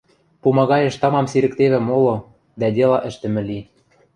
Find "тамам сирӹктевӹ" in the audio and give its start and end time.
1.01-1.79